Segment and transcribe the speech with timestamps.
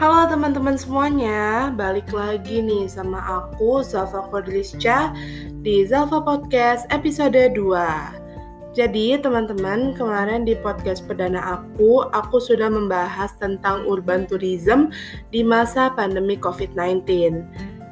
[0.00, 5.12] Halo teman-teman semuanya, balik lagi nih sama aku Zalfa Kodrisca
[5.60, 8.72] di Zalfa Podcast episode 2.
[8.72, 14.88] Jadi teman-teman, kemarin di podcast perdana aku, aku sudah membahas tentang urban tourism
[15.28, 17.04] di masa pandemi COVID-19.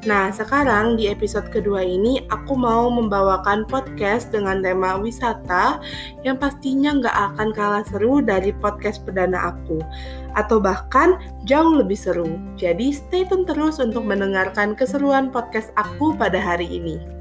[0.08, 5.84] Nah, sekarang di episode kedua ini aku mau membawakan podcast dengan tema wisata
[6.24, 9.84] yang pastinya nggak akan kalah seru dari podcast perdana aku,
[10.32, 12.40] atau bahkan jauh lebih seru.
[12.56, 17.17] Jadi stay tune terus untuk mendengarkan keseruan podcast aku pada hari ini.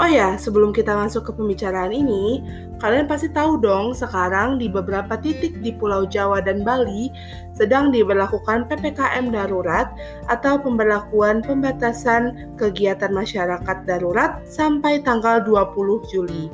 [0.00, 2.40] Oh ya, sebelum kita masuk ke pembicaraan ini,
[2.80, 7.12] kalian pasti tahu dong sekarang di beberapa titik di Pulau Jawa dan Bali
[7.52, 9.92] sedang diberlakukan PPKM darurat
[10.32, 16.48] atau pemberlakuan pembatasan kegiatan masyarakat darurat sampai tanggal 20 Juli.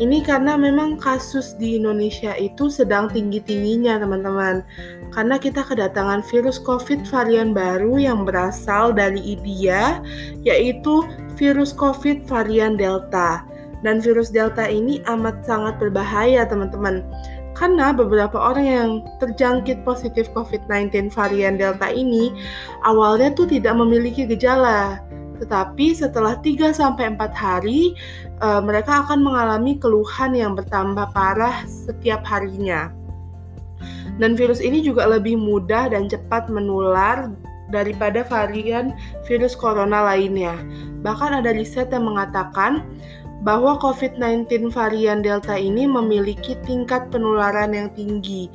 [0.00, 4.64] Ini karena memang kasus di Indonesia itu sedang tinggi-tingginya teman-teman.
[5.12, 10.00] Karena kita kedatangan virus COVID varian baru yang berasal dari India,
[10.40, 11.04] yaitu
[11.36, 13.44] virus COVID varian Delta.
[13.82, 17.02] Dan virus Delta ini amat sangat berbahaya teman-teman.
[17.52, 22.32] Karena beberapa orang yang terjangkit positif COVID-19 varian Delta ini
[22.86, 25.02] awalnya tuh tidak memiliki gejala
[25.42, 27.98] tetapi setelah 3 sampai 4 hari
[28.38, 32.94] uh, mereka akan mengalami keluhan yang bertambah parah setiap harinya.
[34.22, 37.34] Dan virus ini juga lebih mudah dan cepat menular
[37.72, 38.92] daripada varian
[39.24, 40.54] virus corona lainnya.
[41.02, 42.84] Bahkan ada riset yang mengatakan
[43.42, 48.46] bahwa COVID-19 varian Delta ini memiliki tingkat penularan yang tinggi,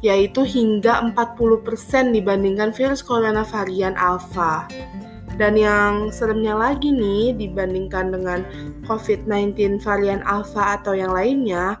[0.00, 4.70] yaitu hingga 40% dibandingkan virus corona varian Alpha.
[5.36, 8.44] Dan yang seremnya lagi nih dibandingkan dengan
[8.88, 11.76] COVID-19 varian Alpha atau yang lainnya,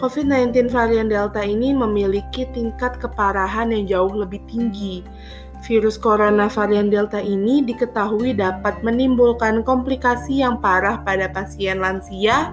[0.00, 5.04] COVID-19 varian Delta ini memiliki tingkat keparahan yang jauh lebih tinggi.
[5.60, 12.48] Virus corona varian Delta ini diketahui dapat menimbulkan komplikasi yang parah pada pasien lansia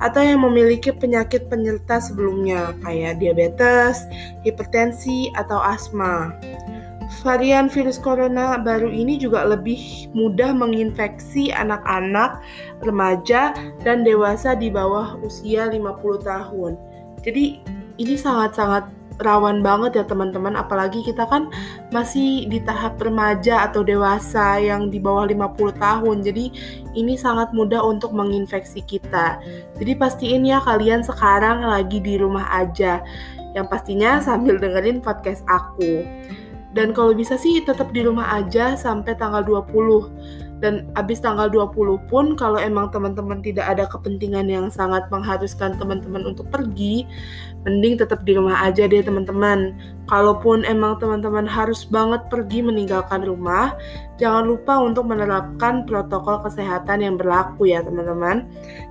[0.00, 4.08] atau yang memiliki penyakit penyerta sebelumnya kayak diabetes,
[4.40, 6.32] hipertensi, atau asma.
[7.22, 12.42] Varian virus corona baru ini juga lebih mudah menginfeksi anak-anak,
[12.82, 13.54] remaja,
[13.86, 16.74] dan dewasa di bawah usia 50 tahun.
[17.22, 17.62] Jadi
[18.02, 18.90] ini sangat-sangat
[19.20, 20.56] rawan banget ya teman-teman.
[20.56, 21.48] Apalagi kita kan
[21.92, 26.16] masih di tahap remaja atau dewasa yang di bawah 50 tahun.
[26.24, 26.44] Jadi
[26.96, 29.40] ini sangat mudah untuk menginfeksi kita.
[29.76, 33.00] Jadi pastiin ya kalian sekarang lagi di rumah aja.
[33.56, 36.04] Yang pastinya sambil dengerin podcast aku.
[36.76, 40.45] Dan kalau bisa sih tetap di rumah aja sampai tanggal 20.
[40.56, 46.24] Dan abis tanggal 20 pun kalau emang teman-teman tidak ada kepentingan yang sangat mengharuskan teman-teman
[46.24, 47.04] untuk pergi,
[47.68, 49.76] mending tetap di rumah aja deh teman-teman.
[50.06, 53.74] Kalaupun emang teman-teman harus banget pergi meninggalkan rumah,
[54.16, 58.46] jangan lupa untuk menerapkan protokol kesehatan yang berlaku ya teman-teman.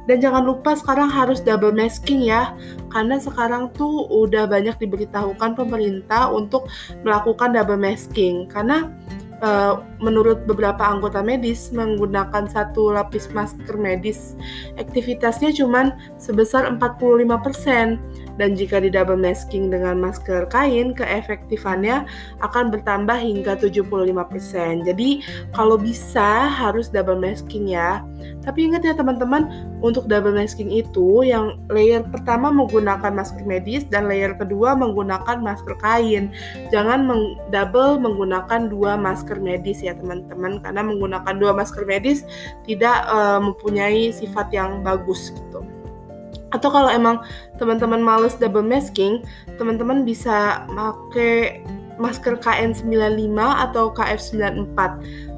[0.06, 2.54] Dan jangan lupa sekarang harus double masking ya,
[2.94, 6.70] karena sekarang tuh udah banyak diberitahukan pemerintah untuk
[7.02, 8.46] melakukan double masking.
[8.52, 8.92] Karena
[9.42, 14.38] uh, menurut beberapa anggota medis menggunakan satu lapis masker medis
[14.80, 18.00] aktivitasnya cuma sebesar 45%
[18.36, 22.04] dan jika di double masking dengan masker kain keefektifannya
[22.44, 24.84] akan bertambah hingga 75%.
[24.84, 25.24] Jadi
[25.56, 28.04] kalau bisa harus double masking ya.
[28.44, 34.10] Tapi ingat ya teman-teman, untuk double masking itu yang layer pertama menggunakan masker medis dan
[34.10, 36.34] layer kedua menggunakan masker kain.
[36.74, 42.26] Jangan meng double menggunakan dua masker medis ya teman-teman karena menggunakan dua masker medis
[42.66, 45.62] tidak uh, mempunyai sifat yang bagus gitu.
[46.50, 47.22] Atau kalau emang
[47.62, 49.22] teman-teman males double masking,
[49.62, 51.62] teman-teman bisa pakai
[52.02, 54.80] masker KN95 atau KF94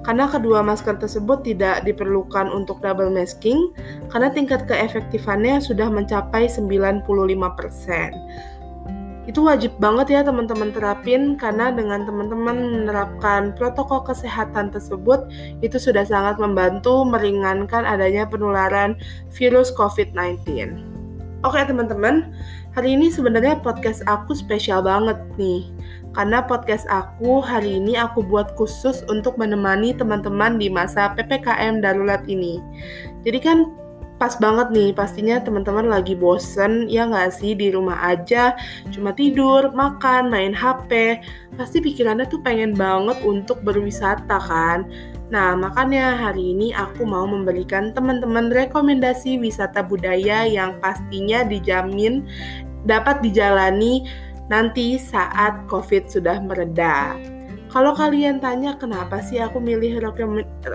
[0.07, 3.75] karena kedua masker tersebut tidak diperlukan untuk double masking
[4.07, 7.03] karena tingkat keefektifannya sudah mencapai 95%
[9.27, 15.27] itu wajib banget ya teman-teman terapin karena dengan teman-teman menerapkan protokol kesehatan tersebut
[15.59, 18.95] itu sudah sangat membantu meringankan adanya penularan
[19.35, 20.47] virus COVID-19.
[21.43, 22.33] Oke teman-teman,
[22.77, 25.65] hari ini sebenarnya podcast aku spesial banget nih.
[26.13, 32.21] Karena podcast aku hari ini aku buat khusus untuk menemani teman-teman di masa PPKM darurat
[32.29, 32.61] ini.
[33.25, 33.57] Jadi kan
[34.21, 37.57] pas banget nih pastinya teman-teman lagi bosen ya nggak sih?
[37.57, 38.53] Di rumah aja
[38.93, 41.17] cuma tidur makan main HP
[41.57, 44.85] pasti pikirannya tuh pengen banget untuk berwisata kan?
[45.27, 52.23] Nah makanya hari ini aku mau memberikan teman-teman rekomendasi wisata budaya yang pastinya dijamin
[52.87, 54.07] dapat dijalani
[54.47, 57.19] nanti saat COVID sudah mereda.
[57.67, 59.99] Kalau kalian tanya kenapa sih aku milih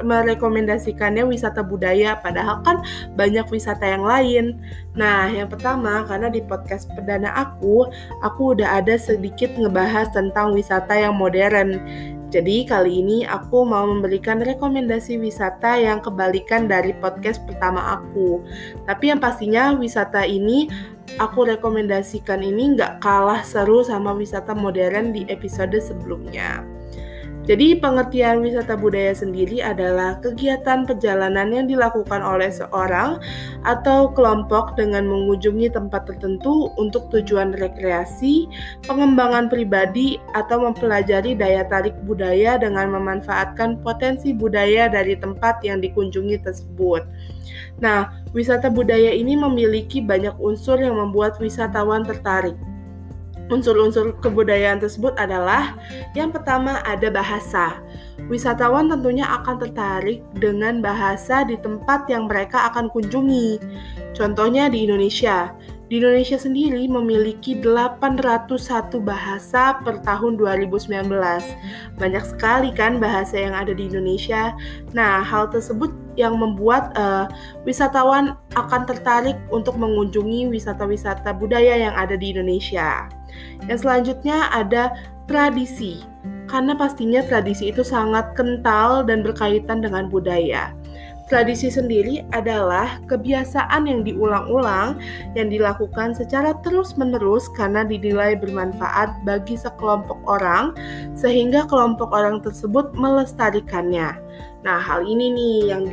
[0.04, 2.84] merekomendasikannya wisata budaya padahal kan
[3.16, 4.60] banyak wisata yang lain.
[4.92, 7.88] Nah, yang pertama karena di podcast perdana aku,
[8.20, 11.80] aku udah ada sedikit ngebahas tentang wisata yang modern.
[12.32, 18.40] Jadi kali ini aku mau memberikan rekomendasi wisata yang kebalikan dari podcast pertama aku.
[18.88, 20.72] Tapi yang pastinya wisata ini
[21.20, 26.64] aku rekomendasikan ini nggak kalah seru sama wisata modern di episode sebelumnya.
[27.42, 33.18] Jadi pengertian wisata budaya sendiri adalah kegiatan perjalanan yang dilakukan oleh seorang
[33.66, 38.46] atau kelompok dengan mengunjungi tempat tertentu untuk tujuan rekreasi,
[38.86, 46.46] pengembangan pribadi, atau mempelajari daya tarik budaya dengan memanfaatkan potensi budaya dari tempat yang dikunjungi
[46.46, 47.02] tersebut.
[47.82, 52.54] Nah, wisata budaya ini memiliki banyak unsur yang membuat wisatawan tertarik.
[53.52, 55.76] Unsur-unsur kebudayaan tersebut adalah
[56.16, 57.84] yang pertama ada bahasa.
[58.32, 63.60] Wisatawan tentunya akan tertarik dengan bahasa di tempat yang mereka akan kunjungi.
[64.16, 65.52] Contohnya di Indonesia.
[65.92, 71.12] Di Indonesia sendiri memiliki 801 bahasa per tahun 2019.
[72.00, 74.56] Banyak sekali kan bahasa yang ada di Indonesia.
[74.96, 77.28] Nah, hal tersebut yang membuat uh,
[77.64, 83.08] wisatawan akan tertarik untuk mengunjungi wisata-wisata budaya yang ada di Indonesia.
[83.68, 84.92] Yang selanjutnya ada
[85.30, 86.04] tradisi.
[86.50, 90.76] Karena pastinya tradisi itu sangat kental dan berkaitan dengan budaya.
[91.32, 95.00] Tradisi sendiri adalah kebiasaan yang diulang-ulang
[95.32, 100.76] yang dilakukan secara terus-menerus karena dinilai bermanfaat bagi sekelompok orang
[101.16, 104.12] sehingga kelompok orang tersebut melestarikannya.
[104.60, 105.84] Nah, hal ini nih yang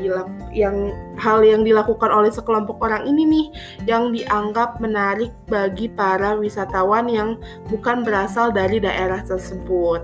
[0.52, 0.78] yang
[1.16, 3.46] hal yang dilakukan oleh sekelompok orang ini nih
[3.88, 7.40] yang dianggap menarik bagi para wisatawan yang
[7.72, 10.04] bukan berasal dari daerah tersebut.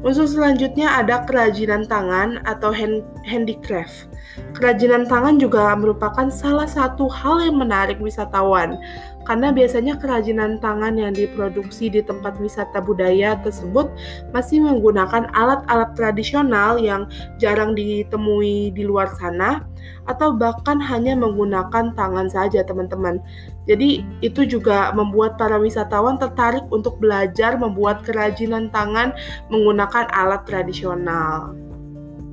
[0.00, 4.08] Unsur selanjutnya ada kerajinan tangan atau hand, handicraft.
[4.56, 8.80] Kerajinan tangan juga merupakan salah satu hal yang menarik wisatawan
[9.28, 13.92] karena biasanya kerajinan tangan yang diproduksi di tempat wisata budaya tersebut
[14.32, 17.04] masih menggunakan alat-alat tradisional yang
[17.36, 19.68] jarang ditemui di luar sana
[20.08, 23.20] atau bahkan hanya menggunakan tangan saja teman-teman.
[23.68, 29.12] Jadi itu juga membuat para wisatawan tertarik untuk belajar membuat kerajinan tangan
[29.52, 31.52] menggunakan alat tradisional.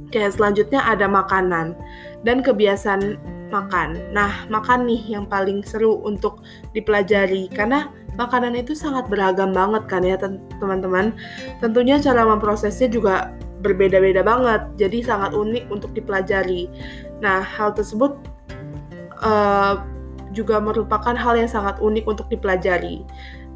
[0.08, 1.76] Oke, selanjutnya ada makanan
[2.24, 3.20] dan kebiasaan
[3.52, 4.00] makan.
[4.16, 10.02] Nah, makan nih yang paling seru untuk dipelajari karena makanan itu sangat beragam banget kan
[10.04, 10.16] ya
[10.60, 11.12] teman-teman.
[11.60, 16.70] Tentunya cara memprosesnya juga berbeda-beda banget, jadi sangat unik untuk dipelajari.
[17.20, 18.16] Nah, hal tersebut
[19.22, 19.82] uh,
[20.38, 23.02] juga merupakan hal yang sangat unik untuk dipelajari.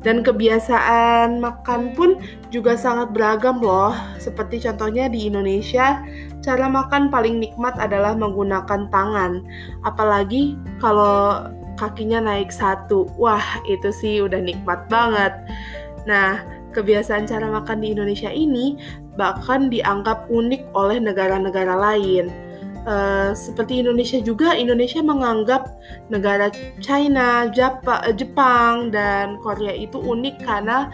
[0.01, 2.17] Dan kebiasaan makan pun
[2.49, 3.93] juga sangat beragam loh.
[4.17, 6.01] Seperti contohnya di Indonesia,
[6.41, 9.45] cara makan paling nikmat adalah menggunakan tangan.
[9.85, 11.45] Apalagi kalau
[11.77, 13.05] kakinya naik satu.
[13.13, 15.37] Wah, itu sih udah nikmat banget.
[16.09, 16.41] Nah,
[16.73, 18.81] kebiasaan cara makan di Indonesia ini
[19.21, 22.50] bahkan dianggap unik oleh negara-negara lain
[22.81, 25.77] Uh, seperti Indonesia juga, Indonesia menganggap
[26.09, 26.49] negara
[26.81, 30.89] China, Japa, eh, Jepang, dan Korea itu unik karena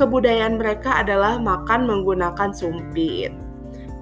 [0.00, 3.45] kebudayaan mereka adalah makan menggunakan sumpit.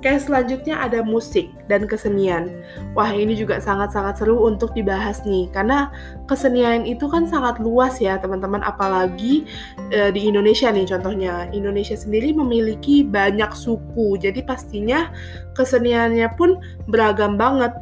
[0.04, 2.52] Oke, selanjutnya ada musik dan kesenian.
[2.92, 5.88] Wah, ini juga sangat-sangat seru untuk dibahas nih, karena
[6.28, 8.60] kesenian itu kan sangat luas ya, teman-teman.
[8.60, 9.48] Apalagi
[9.88, 11.48] e, di Indonesia nih, contohnya.
[11.56, 15.08] Indonesia sendiri memiliki banyak suku, jadi pastinya
[15.56, 17.72] keseniannya pun beragam banget.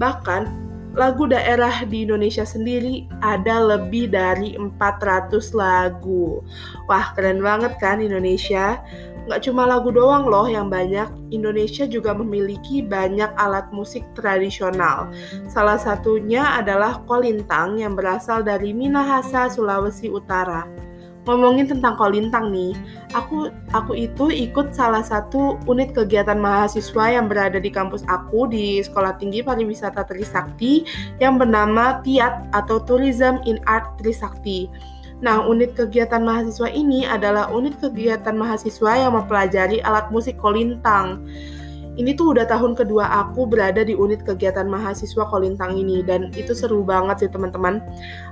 [0.00, 0.48] Bahkan
[0.96, 6.40] lagu daerah di Indonesia sendiri ada lebih dari 400 lagu.
[6.88, 8.80] Wah, keren banget kan Indonesia?
[9.26, 15.10] Nggak cuma lagu doang loh yang banyak, Indonesia juga memiliki banyak alat musik tradisional.
[15.50, 20.86] Salah satunya adalah kolintang yang berasal dari Minahasa, Sulawesi Utara.
[21.26, 22.70] Ngomongin tentang kolintang nih,
[23.10, 28.78] aku aku itu ikut salah satu unit kegiatan mahasiswa yang berada di kampus aku di
[28.78, 30.86] Sekolah Tinggi Pariwisata Trisakti
[31.18, 34.70] yang bernama TIAT atau Tourism in Art Trisakti.
[35.24, 41.24] Nah, unit kegiatan mahasiswa ini adalah unit kegiatan mahasiswa yang mempelajari alat musik kolintang.
[41.96, 46.52] Ini tuh udah tahun kedua aku berada di unit kegiatan mahasiswa kolintang ini dan itu
[46.52, 47.80] seru banget sih teman-teman.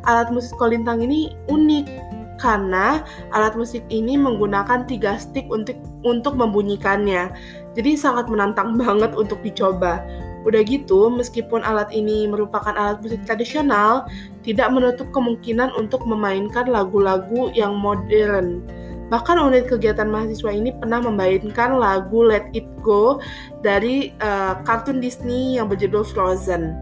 [0.04, 1.88] Alat musik kolintang ini unik
[2.36, 3.00] karena
[3.32, 7.32] alat musik ini menggunakan tiga stick untuk untuk membunyikannya.
[7.72, 10.04] Jadi sangat menantang banget untuk dicoba.
[10.44, 14.04] Udah gitu, meskipun alat ini merupakan alat musik tradisional,
[14.44, 18.60] tidak menutup kemungkinan untuk memainkan lagu-lagu yang modern.
[19.08, 23.20] Bahkan unit kegiatan mahasiswa ini pernah memainkan lagu Let It Go
[23.64, 26.76] dari uh, kartun Disney yang berjudul Frozen.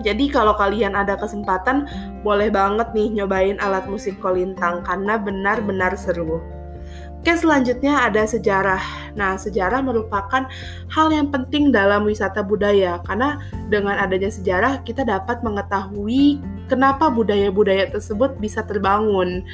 [0.00, 1.84] Jadi kalau kalian ada kesempatan,
[2.24, 6.40] boleh banget nih nyobain alat musik kolintang karena benar-benar seru.
[7.20, 8.80] Oke, selanjutnya ada sejarah.
[9.12, 10.48] Nah, sejarah merupakan
[10.88, 13.36] hal yang penting dalam wisata budaya karena
[13.68, 19.44] dengan adanya sejarah kita dapat mengetahui kenapa budaya-budaya tersebut bisa terbangun.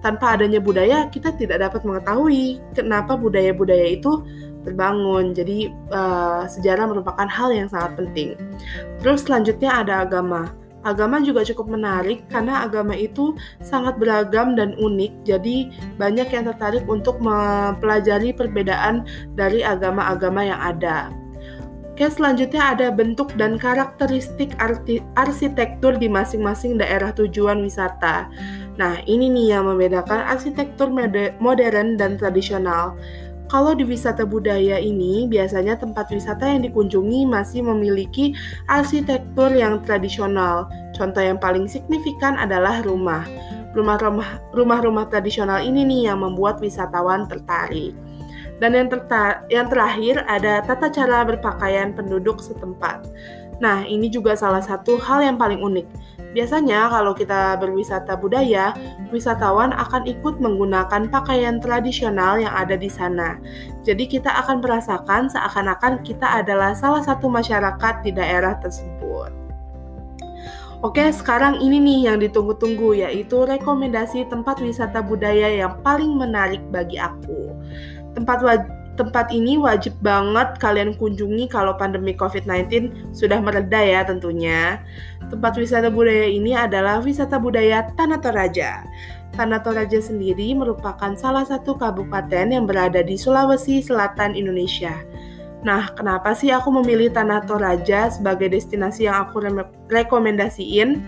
[0.00, 4.24] Tanpa adanya budaya, kita tidak dapat mengetahui kenapa budaya-budaya itu
[4.64, 5.36] terbangun.
[5.36, 8.32] Jadi, uh, sejarah merupakan hal yang sangat penting.
[9.04, 10.56] Terus selanjutnya ada agama.
[10.80, 15.68] Agama juga cukup menarik karena agama itu sangat beragam dan unik, jadi
[16.00, 19.04] banyak yang tertarik untuk mempelajari perbedaan
[19.36, 21.12] dari agama-agama yang ada.
[21.92, 24.56] Oke, selanjutnya ada bentuk dan karakteristik
[25.20, 28.32] arsitektur di masing-masing daerah tujuan wisata.
[28.80, 30.88] Nah, ini nih yang membedakan arsitektur
[31.44, 32.96] modern dan tradisional.
[33.50, 38.30] Kalau di wisata budaya ini, biasanya tempat wisata yang dikunjungi masih memiliki
[38.70, 40.70] arsitektur yang tradisional.
[40.94, 43.26] Contoh yang paling signifikan adalah rumah.
[43.74, 47.90] Rumah-rumah tradisional ini nih yang membuat wisatawan tertarik.
[48.62, 48.86] Dan yang,
[49.50, 53.02] yang terakhir ada tata cara berpakaian penduduk setempat.
[53.60, 55.86] Nah, ini juga salah satu hal yang paling unik.
[56.32, 58.72] Biasanya kalau kita berwisata budaya,
[59.12, 63.36] wisatawan akan ikut menggunakan pakaian tradisional yang ada di sana.
[63.84, 69.34] Jadi kita akan merasakan seakan-akan kita adalah salah satu masyarakat di daerah tersebut.
[70.80, 76.96] Oke, sekarang ini nih yang ditunggu-tunggu yaitu rekomendasi tempat wisata budaya yang paling menarik bagi
[76.96, 77.52] aku.
[78.16, 78.40] Tempat
[79.00, 84.76] Tempat ini wajib banget kalian kunjungi kalau pandemi COVID-19 sudah mereda ya tentunya.
[85.32, 88.84] Tempat wisata budaya ini adalah wisata budaya Tanah Toraja.
[89.32, 94.92] Tanah Toraja sendiri merupakan salah satu kabupaten yang berada di Sulawesi Selatan Indonesia.
[95.60, 99.52] Nah, kenapa sih aku memilih Tanah Toraja sebagai destinasi yang aku re
[99.92, 101.04] rekomendasiin?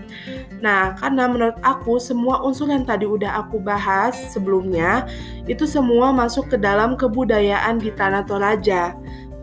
[0.61, 5.09] Nah, karena menurut aku semua unsur yang tadi udah aku bahas sebelumnya
[5.49, 8.93] itu semua masuk ke dalam kebudayaan di Tanah Toraja.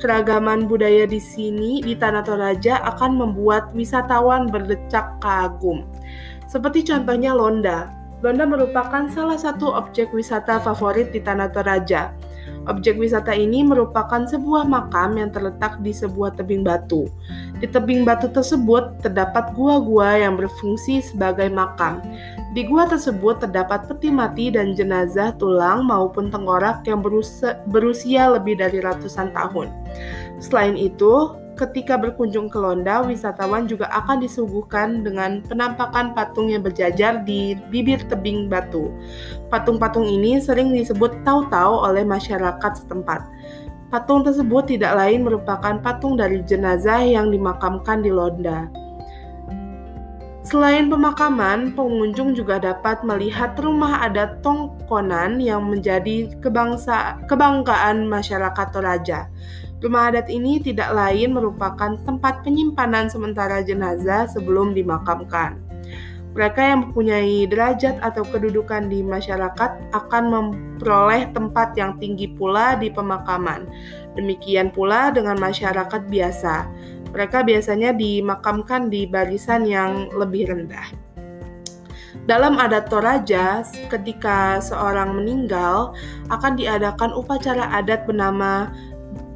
[0.01, 5.85] Keragaman budaya di sini di Tanah Toraja akan membuat wisatawan berdecak kagum.
[6.47, 7.91] Seperti contohnya Londa.
[8.23, 12.15] Londa merupakan salah satu objek wisata favorit di Tanah Toraja.
[12.69, 17.09] Objek wisata ini merupakan sebuah makam yang terletak di sebuah tebing batu.
[17.57, 22.05] Di tebing batu tersebut terdapat gua-gua yang berfungsi sebagai makam.
[22.53, 27.01] Di gua tersebut terdapat peti mati dan jenazah tulang maupun tengkorak yang
[27.69, 29.73] berusia, lebih dari ratusan tahun.
[30.37, 37.21] Selain itu, ketika berkunjung ke Londa, wisatawan juga akan disuguhkan dengan penampakan patung yang berjajar
[37.21, 38.89] di bibir tebing batu.
[39.53, 43.21] Patung-patung ini sering disebut tau-tau oleh masyarakat setempat.
[43.93, 48.71] Patung tersebut tidak lain merupakan patung dari jenazah yang dimakamkan di Londa.
[50.41, 59.29] Selain pemakaman, pengunjung juga dapat melihat rumah adat Tongkonan yang menjadi kebangsa, kebanggaan masyarakat Toraja.
[59.81, 65.57] Rumah adat ini tidak lain merupakan tempat penyimpanan sementara jenazah sebelum dimakamkan.
[66.31, 72.87] Mereka yang mempunyai derajat atau kedudukan di masyarakat akan memperoleh tempat yang tinggi pula di
[72.93, 73.67] pemakaman.
[74.15, 76.71] Demikian pula dengan masyarakat biasa.
[77.11, 80.87] Mereka biasanya dimakamkan di barisan yang lebih rendah.
[82.31, 85.99] Dalam adat Toraja, ketika seorang meninggal,
[86.31, 88.71] akan diadakan upacara adat bernama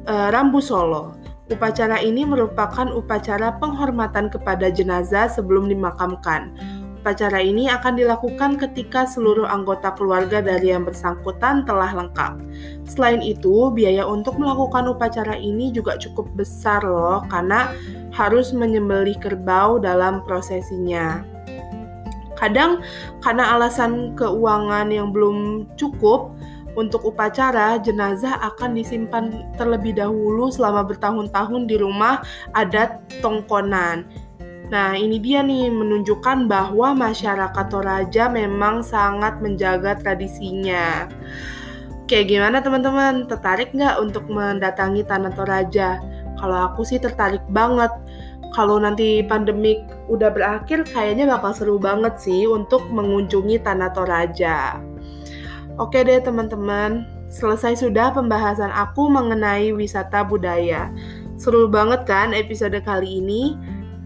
[0.07, 1.17] uh, Rambu Solo.
[1.45, 6.57] Upacara ini merupakan upacara penghormatan kepada jenazah sebelum dimakamkan.
[7.05, 12.41] Upacara ini akan dilakukan ketika seluruh anggota keluarga dari yang bersangkutan telah lengkap.
[12.89, 17.69] Selain itu, biaya untuk melakukan upacara ini juga cukup besar loh karena
[18.09, 21.21] harus menyembelih kerbau dalam prosesinya.
[22.41, 22.81] Kadang
[23.21, 26.33] karena alasan keuangan yang belum cukup,
[26.75, 32.19] untuk upacara, jenazah akan disimpan terlebih dahulu selama bertahun-tahun di rumah
[32.51, 34.05] adat Tongkonan.
[34.69, 41.05] Nah, ini dia nih menunjukkan bahwa masyarakat Toraja memang sangat menjaga tradisinya.
[42.05, 43.25] Oke, gimana teman-teman?
[43.29, 46.01] Tertarik nggak untuk mendatangi Tanah Toraja?
[46.37, 47.89] Kalau aku sih tertarik banget.
[48.53, 54.79] Kalau nanti pandemik udah berakhir, kayaknya bakal seru banget sih untuk mengunjungi Tanah Toraja.
[55.75, 60.87] Oke deh teman-teman, selesai sudah pembahasan aku mengenai wisata budaya.
[61.35, 63.59] Seru banget kan episode kali ini?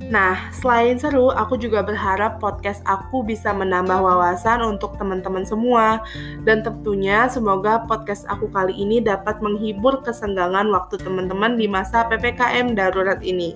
[0.09, 6.01] Nah, selain seru, aku juga berharap podcast aku bisa menambah wawasan untuk teman-teman semua.
[6.41, 12.73] Dan tentunya semoga podcast aku kali ini dapat menghibur kesenggangan waktu teman-teman di masa PPKM
[12.73, 13.53] darurat ini.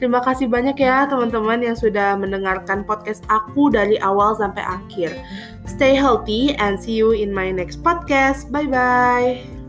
[0.00, 5.12] Terima kasih banyak ya teman-teman yang sudah mendengarkan podcast aku dari awal sampai akhir.
[5.68, 8.48] Stay healthy and see you in my next podcast.
[8.48, 9.59] Bye bye.